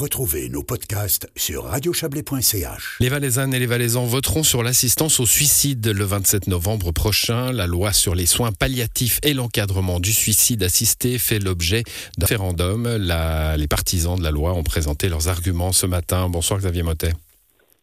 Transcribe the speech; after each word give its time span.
Retrouvez 0.00 0.48
nos 0.48 0.62
podcasts 0.62 1.28
sur 1.36 1.64
radiochablais.ch. 1.64 2.96
Les 3.00 3.10
Valaisannes 3.10 3.52
et 3.52 3.58
les 3.58 3.66
Valaisans 3.66 4.06
voteront 4.06 4.42
sur 4.42 4.62
l'assistance 4.62 5.20
au 5.20 5.26
suicide 5.26 5.86
le 5.86 6.04
27 6.04 6.46
novembre 6.46 6.90
prochain. 6.90 7.52
La 7.52 7.66
loi 7.66 7.92
sur 7.92 8.14
les 8.14 8.24
soins 8.24 8.50
palliatifs 8.50 9.20
et 9.22 9.34
l'encadrement 9.34 10.00
du 10.00 10.14
suicide 10.14 10.62
assisté 10.62 11.18
fait 11.18 11.38
l'objet 11.38 11.82
d'un 12.16 12.24
référendum. 12.24 12.88
les 12.88 13.68
partisans 13.68 14.16
de 14.16 14.22
la 14.22 14.30
loi 14.30 14.54
ont 14.54 14.62
présenté 14.62 15.10
leurs 15.10 15.28
arguments 15.28 15.72
ce 15.72 15.84
matin. 15.84 16.30
Bonsoir 16.30 16.60
Xavier 16.60 16.82
Motet. 16.82 17.12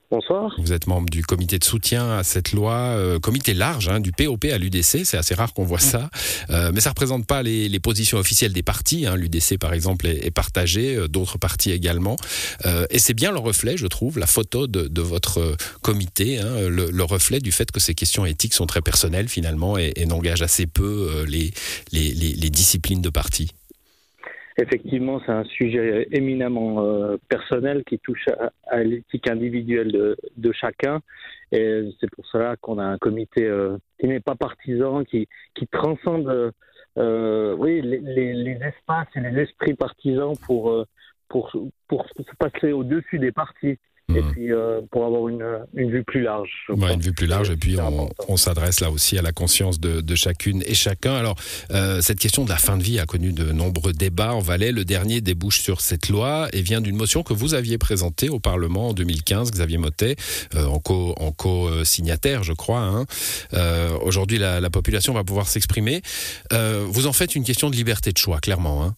Bonsoir. 0.10 0.55
Vous 0.58 0.71
êtes 0.71 0.88
membre 0.88 1.10
du 1.10 1.21
comité 1.21 1.60
de 1.60 1.66
soutien 1.66 2.18
à 2.18 2.23
cette 2.23 2.54
loi, 2.54 2.76
euh, 2.76 3.20
comité 3.20 3.54
large 3.54 3.90
hein, 3.90 4.00
du 4.00 4.14
POP 4.14 4.46
à 4.46 4.58
l'UDC. 4.58 5.04
C'est 5.04 5.18
assez 5.18 5.36
rare 5.36 5.54
qu'on 5.54 5.66
voit 5.66 5.80
ça, 5.80 6.10
euh, 6.50 6.72
mais 6.73 6.80
ça 6.80 6.91
représente 6.91 7.26
pas 7.26 7.44
les, 7.44 7.80
positions 7.82 8.18
officielles 8.18 8.54
des 8.54 8.64
partis. 8.64 9.05
Hein. 9.05 9.18
L'UDC, 9.18 9.58
par 9.59 9.73
exemple, 9.73 10.08
est, 10.08 10.32
partagé, 10.32 10.96
euh, 10.96 11.09
d'autres 11.09 11.38
partis 11.38 11.72
également, 11.72 12.16
et 12.90 13.00
c'est 13.00 13.14
bien 13.14 13.32
le 13.32 13.40
reflet, 13.40 13.76
je 13.76 13.88
trouve, 13.88 14.17
la 14.17 14.28
photo 14.28 14.67
de, 14.67 15.02
votre 15.02 15.58
comité, 15.81 16.39
hein, 16.39 16.70
le, 16.70 17.03
reflet 17.03 17.39
du 17.39 17.52
fait 17.52 17.70
que 17.72 17.80
ces 17.81 17.94
questions 17.94 18.26
éthiques 18.26 18.53
sont 18.53 18.66
très 18.66 18.81
personnelles 18.81 19.28
finalement 19.28 19.78
et, 19.78 19.94
n'engagent 20.05 20.42
assez 20.42 20.67
peu 20.67 21.26
les, 21.28 21.52
les 21.92 22.50
disciplines 22.50 23.02
de 23.02 23.09
parti. 23.09 23.52
Effectivement, 24.59 25.21
c'est 25.23 25.31
un 25.31 25.43
sujet 25.43 26.07
éminemment 26.11 26.84
euh, 26.84 27.17
personnel 27.29 27.84
qui 27.84 27.99
touche 27.99 28.25
à, 28.67 28.83
l'éthique 28.83 29.30
individuelle 29.30 29.91
de, 29.91 30.17
de, 30.35 30.52
chacun. 30.52 31.02
Et 31.52 31.89
c'est 31.99 32.09
pour 32.09 32.25
cela 32.25 32.55
qu'on 32.55 32.80
a 32.80 32.83
un 32.83 32.97
comité 32.97 33.45
euh, 33.45 33.77
qui 33.99 34.07
n'est 34.07 34.20
pas 34.20 34.35
partisan, 34.35 35.03
qui, 35.03 35.27
qui 35.53 35.67
transcende 35.67 36.53
euh, 36.97 37.55
oui, 37.55 37.81
les, 37.83 37.99
les, 38.33 38.59
espaces 38.63 39.07
et 39.16 39.20
les 39.20 39.43
esprits 39.43 39.75
partisans 39.75 40.33
pour, 40.47 40.88
pour, 41.30 41.52
pour 41.88 42.08
se 42.09 42.35
passer 42.39 42.71
au-dessus 42.71 43.19
des 43.19 43.31
partis 43.31 43.77
et 44.16 44.21
hmm. 44.21 44.31
puis 44.31 44.53
euh, 44.53 44.81
pour 44.89 45.05
avoir 45.05 45.27
une, 45.27 45.45
une, 45.73 45.91
vue 45.91 46.03
plus 46.03 46.22
large. 46.22 46.50
une 46.69 47.02
vue 47.02 47.11
plus 47.11 47.27
large, 47.27 47.50
et 47.50 47.58
puis 47.58 47.77
on, 47.80 48.09
on 48.30 48.38
s'adresse 48.38 48.80
là 48.80 48.89
aussi 48.89 49.17
à 49.17 49.22
la 49.22 49.33
conscience 49.33 49.81
de, 49.81 49.99
de 49.99 50.16
chacune 50.16 50.64
et 50.66 50.73
chacun. 50.73 51.14
Alors, 51.14 51.36
euh, 51.72 51.99
cette 51.99 52.19
question 52.19 52.45
de 52.45 52.49
la 52.49 52.55
fin 52.55 52.77
de 52.77 52.83
vie 52.83 52.99
a 52.99 53.05
connu 53.05 53.33
de 53.33 53.52
nombreux 53.52 53.91
débats 53.91 54.33
en 54.33 54.39
Valais. 54.39 54.72
Le 54.72 54.86
dernier 54.86 55.19
débouche 55.19 55.59
sur 55.59 55.81
cette 55.81 56.08
loi 56.08 56.47
et 56.53 56.61
vient 56.61 56.80
d'une 56.80 56.95
motion 56.95 57.22
que 57.22 57.33
vous 57.33 57.53
aviez 57.53 57.77
présentée 57.77 58.30
au 58.30 58.39
Parlement 58.39 58.89
en 58.89 58.94
2015, 58.94 59.52
Xavier 59.52 59.77
Motet, 59.77 60.16
euh, 60.55 60.66
en 60.67 61.31
co-signataire, 61.31 62.44
je 62.44 62.53
crois. 62.53 62.80
Hein. 62.80 63.05
Euh, 63.53 63.89
Aujourd'hui, 64.02 64.38
la, 64.38 64.61
la, 64.61 64.69
population 64.69 65.14
va 65.14 65.23
pouvoir 65.23 65.47
s'exprimer. 65.47 66.02
Euh, 66.53 66.86
vous 66.88 67.08
en 67.08 67.14
faites 67.14 67.36
une 67.36 67.44
question 67.44 67.69
de 67.69 67.75
liberté 67.75 68.11
de 68.11 68.17
choix, 68.17 68.39
clairement. 68.39 68.83
Hein. 68.83 68.95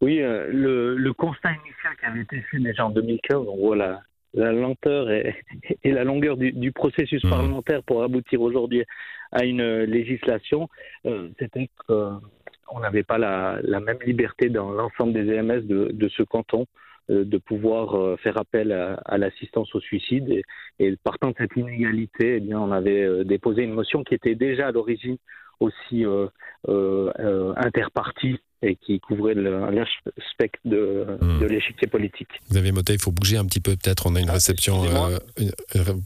Oui, 0.00 0.20
euh, 0.22 0.46
le, 0.52 0.96
le, 0.96 1.12
constat 1.12 1.50
initial 1.50 1.87
avait 2.08 2.22
été 2.22 2.40
fait 2.42 2.58
déjà 2.58 2.86
en 2.86 2.90
2015, 2.90 3.46
on 3.48 3.56
voit 3.56 3.76
la, 3.76 4.02
la 4.34 4.52
lenteur 4.52 5.10
et, 5.10 5.34
et, 5.84 5.92
la 5.92 6.04
longueur 6.04 6.36
du, 6.36 6.52
du 6.52 6.72
processus 6.72 7.24
mmh. 7.24 7.30
parlementaire 7.30 7.82
pour 7.82 8.02
aboutir 8.02 8.40
aujourd'hui 8.40 8.84
à 9.32 9.44
une 9.44 9.82
législation, 9.84 10.68
euh, 11.06 11.28
c'était 11.38 11.70
qu'on 11.86 12.80
n'avait 12.80 13.02
pas 13.02 13.18
la, 13.18 13.58
la, 13.62 13.80
même 13.80 13.98
liberté 14.04 14.48
dans 14.48 14.70
l'ensemble 14.70 15.12
des 15.12 15.32
EMS 15.32 15.66
de, 15.66 15.90
de 15.92 16.08
ce 16.08 16.22
canton 16.22 16.66
euh, 17.10 17.24
de 17.24 17.38
pouvoir 17.38 17.94
euh, 17.94 18.16
faire 18.16 18.38
appel 18.38 18.72
à, 18.72 18.94
à 19.04 19.18
l'assistance 19.18 19.74
au 19.74 19.80
suicide. 19.80 20.30
Et, 20.30 20.44
et, 20.78 20.96
partant 20.96 21.28
de 21.28 21.34
cette 21.38 21.56
inégalité, 21.56 22.36
eh 22.36 22.40
bien, 22.40 22.58
on 22.58 22.72
avait 22.72 23.24
déposé 23.24 23.62
une 23.62 23.74
motion 23.74 24.02
qui 24.02 24.14
était 24.14 24.34
déjà 24.34 24.68
à 24.68 24.72
l'origine 24.72 25.18
aussi 25.60 26.04
euh, 26.04 26.28
euh, 26.68 27.52
interpartie 27.56 28.38
et 28.62 28.76
qui 28.76 28.98
couvrait 29.00 29.34
le, 29.34 29.84
spectre 30.32 30.58
de, 30.64 31.06
hmm. 31.20 31.40
de 31.40 31.46
l'échiquier 31.46 31.86
politique. 31.86 32.28
Xavier 32.50 32.72
Motet, 32.72 32.94
il 32.94 33.00
faut 33.00 33.12
bouger 33.12 33.36
un 33.36 33.44
petit 33.44 33.60
peu 33.60 33.76
peut-être, 33.76 34.06
on 34.06 34.16
a 34.16 34.20
une 34.20 34.30
ah, 34.30 34.34
réception 34.34 34.84
euh, 34.84 35.18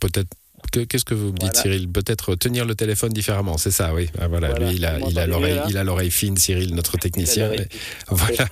peut-être 0.00 0.28
Qu'est-ce 0.72 1.04
que 1.04 1.14
vous 1.14 1.32
me 1.32 1.38
dites, 1.38 1.56
Cyril? 1.56 1.88
Peut-être 1.88 2.34
tenir 2.34 2.64
le 2.64 2.74
téléphone 2.74 3.12
différemment, 3.12 3.58
c'est 3.58 3.70
ça, 3.70 3.92
oui. 3.94 4.08
Ah, 4.18 4.28
voilà, 4.28 4.54
lui, 4.58 4.76
il 4.76 4.84
a, 4.86 4.98
il 5.08 5.18
a 5.18 5.26
l'oreille, 5.26 5.60
il 5.68 5.76
a 5.76 5.84
l'oreille 5.84 6.10
fine, 6.10 6.36
Cyril, 6.36 6.74
notre 6.74 6.96
technicien. 6.96 7.50
voilà. 8.08 8.48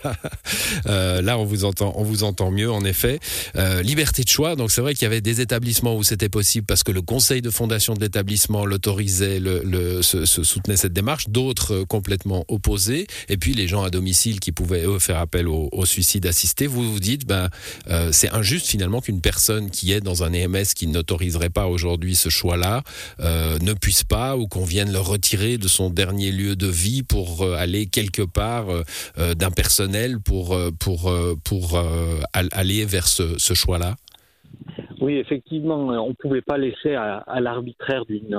euh, 0.87 1.23
là, 1.23 1.39
on 1.39 1.45
vous 1.45 1.65
entend, 1.65 1.95
on 1.97 2.05
vous 2.05 2.23
entend 2.23 2.51
mieux, 2.51 2.71
en 2.71 2.85
effet. 2.85 3.21
Euh, 3.57 3.83
liberté 3.83 4.23
de 4.23 4.29
choix. 4.29 4.55
Donc, 4.55 4.71
c'est 4.71 4.83
vrai 4.83 4.95
qu'il 4.95 5.05
y 5.05 5.07
avait 5.07 5.23
des 5.23 5.41
établissements 5.41 5.97
où 5.97 6.03
c'était 6.03 6.29
possible 6.29 6.67
parce 6.67 6.83
que 6.83 6.93
le 6.93 7.03
conseil 7.03 7.41
de 7.41 7.51
fondation 7.51 7.95
de 7.95 8.01
l'établissement 8.01 8.67
l'autorisait, 8.67 9.41
le, 9.41 9.63
le 9.65 10.03
se, 10.03 10.27
se, 10.27 10.43
soutenait 10.45 10.77
cette 10.77 10.93
démarche. 10.93 11.29
D'autres 11.29 11.75
euh, 11.75 11.85
complètement 11.87 12.45
opposés. 12.49 13.07
Et 13.29 13.39
puis, 13.39 13.55
les 13.55 13.67
gens 13.67 13.83
à 13.83 13.91
domicile 13.91 14.41
qui 14.41 14.53
pouvaient 14.53 14.85
eux 14.85 14.99
faire 14.99 15.19
appel 15.19 15.49
au, 15.49 15.69
au 15.73 15.87
suicide 15.87 16.27
assisté. 16.27 16.67
Vous 16.67 16.93
vous 16.93 17.01
dites, 17.01 17.27
ben, 17.27 17.49
euh, 17.89 18.11
c'est 18.13 18.31
injuste 18.31 18.67
finalement 18.67 19.01
qu'une 19.01 19.21
personne 19.21 19.71
qui 19.71 19.93
est 19.93 20.01
dans 20.01 20.23
un 20.23 20.33
EMS 20.33 20.67
qui 20.75 20.87
n'autoriserait 20.87 21.51
pas 21.51 21.67
aujourd'hui 21.67 22.10
ce 22.15 22.29
choix-là 22.29 22.83
euh, 23.21 23.59
ne 23.61 23.73
puisse 23.73 24.05
pas 24.05 24.37
ou 24.37 24.47
qu'on 24.47 24.65
vienne 24.65 24.93
le 24.93 24.99
retirer 24.99 25.59
de 25.59 25.69
son 25.69 25.91
dernier 25.91 26.31
lieu 26.33 26.57
de 26.57 26.67
vie 26.67 27.03
pour 27.03 27.43
euh, 27.43 27.55
aller 27.57 27.87
quelque 27.87 28.23
part 28.23 28.67
euh, 28.71 29.35
d'un 29.35 29.51
personnel 29.51 30.21
pour, 30.21 30.57
pour, 30.79 31.13
pour 31.45 31.83
aller 32.33 32.85
vers 32.85 33.07
ce, 33.07 33.55
choix-là? 33.55 33.97
Oui, 35.01 35.17
effectivement, 35.17 35.89
on 35.89 36.09
ne 36.09 36.15
pouvait 36.15 36.43
pas 36.43 36.59
laisser 36.59 36.95
à, 36.95 37.41
l'arbitraire 37.41 38.05
d'une 38.05 38.39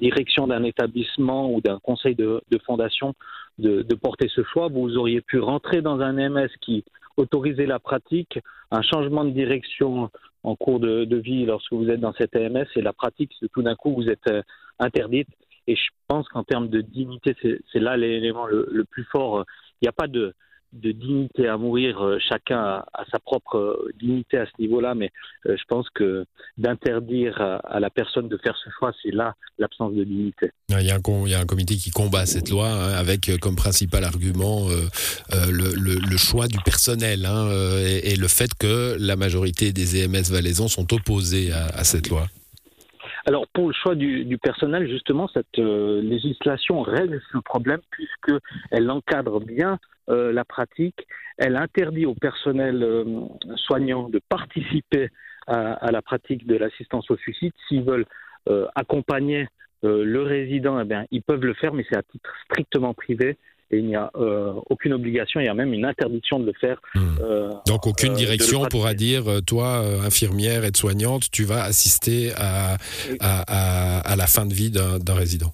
direction 0.00 0.46
d'un 0.46 0.62
établissement 0.64 1.52
ou 1.52 1.60
d'un 1.60 1.78
conseil 1.80 2.14
de, 2.14 2.40
fondation 2.66 3.14
de, 3.58 3.82
de, 3.82 3.94
porter 3.94 4.28
ce 4.34 4.42
choix. 4.44 4.68
Vous 4.68 4.96
auriez 4.96 5.20
pu 5.20 5.38
rentrer 5.38 5.82
dans 5.82 6.00
un 6.00 6.12
MS 6.12 6.50
qui 6.60 6.84
autorisait 7.18 7.66
la 7.66 7.78
pratique, 7.78 8.38
un 8.70 8.82
changement 8.82 9.24
de 9.24 9.30
direction 9.30 10.10
en 10.44 10.56
cours 10.56 10.80
de, 10.80 11.16
vie 11.16 11.44
lorsque 11.44 11.72
vous 11.72 11.90
êtes 11.90 12.00
dans 12.00 12.12
cette 12.14 12.34
EMS 12.36 12.66
et 12.76 12.82
la 12.82 12.92
pratique, 12.92 13.32
tout 13.52 13.62
d'un 13.62 13.74
coup, 13.74 13.94
vous 13.94 14.08
êtes 14.08 14.26
euh, 14.30 14.42
interdite. 14.78 15.28
Et 15.66 15.76
je 15.76 15.88
pense 16.06 16.26
qu'en 16.28 16.44
termes 16.44 16.68
de 16.68 16.80
dignité, 16.80 17.36
c'est 17.42 17.78
là 17.78 17.96
l'élément 17.96 18.46
le, 18.46 18.84
plus 18.90 19.04
fort. 19.04 19.44
Il 19.80 19.84
n'y 19.84 19.88
a 19.88 19.92
pas 19.92 20.06
de, 20.06 20.32
de 20.72 20.92
dignité 20.92 21.48
à 21.48 21.56
mourir, 21.56 22.00
euh, 22.02 22.18
chacun 22.28 22.58
a, 22.58 23.04
sa 23.10 23.18
propre 23.18 23.56
euh, 23.56 23.92
dignité 23.98 24.38
à 24.38 24.46
ce 24.46 24.52
niveau-là, 24.58 24.94
mais 24.94 25.10
euh, 25.46 25.56
je 25.56 25.64
pense 25.66 25.88
que 25.94 26.26
d'interdire 26.58 27.40
à, 27.40 27.80
la 27.80 27.90
personne 27.90 28.28
de 28.28 28.36
faire 28.36 28.56
ce 28.62 28.68
choix, 28.78 28.92
c'est 29.02 29.10
là 29.10 29.34
l'absence 29.58 29.94
de 29.94 30.04
dignité. 30.04 30.50
Il 30.68 30.74
y, 30.74 30.90
a 30.90 30.94
un, 30.96 31.00
il 31.24 31.30
y, 31.30 31.34
a 31.34 31.40
un, 31.40 31.46
comité 31.46 31.76
qui 31.76 31.90
combat 31.90 32.26
cette 32.26 32.50
loi 32.50 32.68
hein, 32.68 32.92
avec 32.92 33.30
comme 33.40 33.56
principal 33.56 34.04
argument 34.04 34.68
le, 35.32 35.74
le, 35.74 36.16
choix 36.16 36.48
du 36.48 36.58
personnel 36.64 37.24
hein, 37.26 37.48
et, 37.80 38.12
et, 38.12 38.16
le 38.16 38.28
fait 38.28 38.50
que 38.54 38.96
la 38.98 39.16
majorité 39.16 39.72
des 39.72 40.04
EMS 40.04 40.30
valaisans 40.30 40.68
sont 40.68 40.92
opposés 40.92 41.52
à, 41.52 41.66
à 41.66 41.84
cette 41.84 42.08
loi. 42.08 42.26
Alors 43.26 43.46
pour 43.48 43.68
le 43.68 43.74
choix 43.74 43.94
du, 43.94 44.24
du 44.24 44.38
personnel, 44.38 44.88
justement, 44.88 45.28
cette 45.32 45.56
législation 45.56 46.82
règle 46.82 47.20
ce 47.32 47.38
problème 47.38 47.80
puisqu'elle 47.90 48.90
encadre 48.90 49.40
bien 49.40 49.78
euh, 50.08 50.32
la 50.32 50.44
pratique, 50.44 51.06
elle 51.36 51.56
interdit 51.56 52.06
au 52.06 52.14
personnel 52.14 52.82
euh, 52.82 53.04
soignant 53.56 54.08
de 54.08 54.20
participer 54.28 55.08
à, 55.46 55.72
à, 55.74 55.90
la 55.90 56.02
pratique 56.02 56.46
de 56.46 56.56
l'assistance 56.56 57.10
au 57.10 57.16
suicide. 57.16 57.52
S'ils 57.68 57.82
veulent 57.82 58.06
accompagner 58.74 59.46
le 59.82 60.22
résident, 60.22 60.80
eh 60.80 60.84
bien, 60.84 61.04
ils 61.10 61.20
peuvent 61.20 61.44
le 61.44 61.52
faire, 61.52 61.74
mais 61.74 61.84
c'est 61.86 61.98
à 61.98 62.02
titre 62.02 62.30
strictement 62.46 62.94
privé 62.94 63.36
et 63.70 63.78
il 63.78 63.86
n'y 63.86 63.96
a 63.96 64.10
euh, 64.16 64.54
aucune 64.70 64.94
obligation, 64.94 65.40
il 65.40 65.46
y 65.46 65.48
a 65.48 65.54
même 65.54 65.72
une 65.74 65.84
interdiction 65.84 66.40
de 66.40 66.46
le 66.46 66.52
faire. 66.54 66.80
Hmm. 66.94 67.00
Euh, 67.20 67.50
Donc 67.66 67.86
aucune 67.86 68.12
euh, 68.12 68.16
direction 68.16 68.64
pourra 68.64 68.94
dire, 68.94 69.24
toi, 69.46 69.82
infirmière, 70.04 70.64
aide-soignante, 70.64 71.30
tu 71.30 71.44
vas 71.44 71.64
assister 71.64 72.32
à, 72.36 72.76
à, 73.20 74.12
à, 74.12 74.16
la 74.16 74.26
fin 74.26 74.46
de 74.46 74.54
vie 74.54 74.70
d'un 74.70 75.14
résident. 75.14 75.52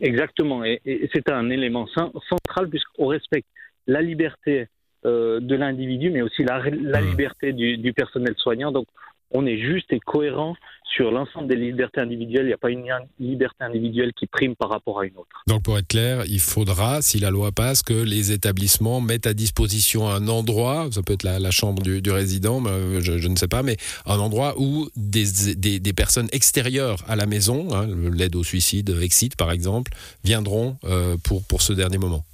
Exactement, 0.00 0.64
et, 0.64 0.80
et 0.86 1.10
c'est 1.12 1.30
un 1.30 1.50
élément 1.50 1.86
central 1.88 2.70
puisqu'on 2.70 3.08
respecte 3.08 3.48
la 3.86 4.02
liberté 4.02 4.68
de 5.02 5.54
l'individu, 5.54 6.10
mais 6.10 6.20
aussi 6.20 6.44
la, 6.44 6.62
la 6.68 7.00
hmm. 7.00 7.08
liberté 7.08 7.52
du, 7.54 7.78
du, 7.78 7.94
personnel 7.94 8.34
soignant. 8.36 8.70
Donc 8.70 8.86
on 9.30 9.46
est 9.46 9.58
juste 9.58 9.92
et 9.92 10.00
cohérent 10.00 10.56
sur 10.84 11.10
l'ensemble 11.10 11.46
des 11.46 11.56
libertés 11.56 12.00
individuelles. 12.00 12.44
Il 12.44 12.48
n'y 12.48 12.52
a 12.52 12.58
pas 12.58 12.70
une 12.70 12.84
liberté 13.20 13.62
individuelle 13.62 14.12
qui 14.12 14.26
prime 14.26 14.56
par 14.56 14.70
rapport 14.70 15.00
à 15.00 15.06
une 15.06 15.16
autre. 15.16 15.44
Donc 15.46 15.62
pour 15.62 15.78
être 15.78 15.86
clair, 15.86 16.24
il 16.26 16.40
faudra, 16.40 17.00
si 17.00 17.18
la 17.20 17.30
loi 17.30 17.52
passe, 17.52 17.82
que 17.82 17.94
les 17.94 18.32
établissements 18.32 19.00
mettent 19.00 19.26
à 19.26 19.34
disposition 19.34 20.08
un 20.08 20.26
endroit, 20.26 20.88
ça 20.90 21.02
peut 21.02 21.12
être 21.12 21.22
la, 21.22 21.50
chambre 21.50 21.82
du, 21.82 22.10
résident, 22.10 22.62
je, 23.00 23.18
je, 23.18 23.28
ne 23.28 23.36
sais 23.36 23.48
pas, 23.48 23.62
mais 23.62 23.76
un 24.06 24.18
endroit 24.18 24.54
où 24.58 24.88
des, 24.96 25.54
des, 25.56 25.78
des 25.78 25.92
personnes 25.92 26.28
extérieures 26.32 26.98
à 27.06 27.16
la 27.16 27.26
maison, 27.26 27.68
hein, 27.72 27.86
l'aide 28.12 28.34
au 28.34 28.42
suicide, 28.42 28.90
Exit 29.00 29.36
par 29.36 29.52
exemple, 29.52 29.92
viendront 30.24 30.76
euh, 30.84 31.16
pour, 31.22 31.44
pour 31.46 31.62
ce 31.62 31.72
dernier 31.72 31.98
moment. 31.98 32.24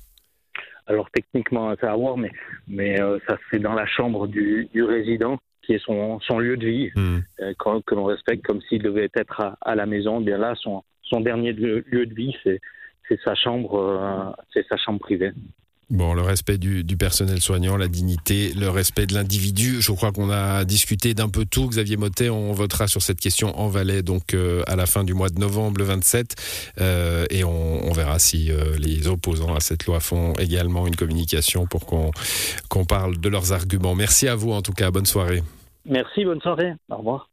Alors 0.86 1.10
techniquement, 1.10 1.74
ça 1.80 1.92
à 1.92 1.96
voir, 1.96 2.16
mais, 2.16 2.30
mais 2.68 3.00
euh, 3.00 3.18
ça 3.26 3.36
c'est 3.50 3.58
dans 3.58 3.74
la 3.74 3.86
chambre 3.86 4.26
du, 4.28 4.68
du 4.72 4.82
résident 4.84 5.38
qui 5.62 5.74
est 5.74 5.84
son, 5.84 6.20
son 6.20 6.38
lieu 6.38 6.56
de 6.56 6.66
vie, 6.66 6.90
mmh. 6.94 7.18
euh, 7.40 7.80
que 7.84 7.94
l'on 7.94 8.04
respecte 8.04 8.46
comme 8.46 8.62
s'il 8.62 8.82
devait 8.82 9.10
être 9.14 9.40
à, 9.40 9.58
à, 9.60 9.74
la 9.74 9.84
maison. 9.84 10.20
Bien 10.20 10.38
là, 10.38 10.54
son, 10.56 10.84
son 11.02 11.20
dernier 11.20 11.52
lieu, 11.52 11.82
de 11.82 12.14
vie, 12.14 12.36
c'est 12.44 12.60
sa 13.24 13.34
chambre, 13.34 13.74
euh, 13.74 14.42
c'est 14.52 14.66
sa 14.68 14.76
chambre 14.76 15.00
privée. 15.00 15.32
Bon, 15.88 16.14
le 16.14 16.22
respect 16.22 16.58
du, 16.58 16.84
personnel 16.96 17.40
soignant, 17.40 17.76
la 17.76 17.86
dignité, 17.86 18.52
le 18.54 18.68
respect 18.68 19.06
de 19.06 19.14
l'individu. 19.14 19.80
Je 19.80 19.92
crois 19.92 20.10
qu'on 20.10 20.30
a 20.30 20.64
discuté 20.64 21.14
d'un 21.14 21.28
peu 21.28 21.44
tout. 21.44 21.68
Xavier 21.68 21.96
Motet, 21.96 22.28
on 22.28 22.52
votera 22.52 22.88
sur 22.88 23.02
cette 23.02 23.20
question 23.20 23.56
en 23.56 23.68
Valais, 23.68 24.02
donc 24.02 24.34
euh, 24.34 24.64
à 24.66 24.74
la 24.74 24.86
fin 24.86 25.04
du 25.04 25.14
mois 25.14 25.28
de 25.28 25.38
novembre, 25.38 25.78
le 25.78 25.84
27, 25.84 26.74
euh, 26.80 27.24
et 27.30 27.44
on, 27.44 27.92
verra 27.92 28.18
si 28.18 28.50
euh, 28.50 28.76
les 28.78 29.06
opposants 29.06 29.54
à 29.54 29.60
cette 29.60 29.86
loi 29.86 30.00
font 30.00 30.32
également 30.34 30.88
une 30.88 30.96
communication 30.96 31.66
pour 31.66 31.86
qu'on 31.86 32.84
parle 32.84 33.18
de 33.18 33.28
leurs 33.28 33.52
arguments. 33.52 33.94
Merci 33.94 34.26
à 34.26 34.34
vous 34.34 34.50
en 34.50 34.62
tout 34.62 34.72
cas. 34.72 34.90
Bonne 34.90 35.06
soirée. 35.06 35.42
Merci, 35.84 36.24
bonne 36.24 36.40
soirée. 36.40 36.72
Au 36.90 36.96
revoir. 36.96 37.30